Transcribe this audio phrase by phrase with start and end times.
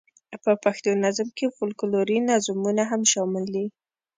[0.43, 3.65] په پښتو نظم کې فوکلوري نظمونه هم شامل دي.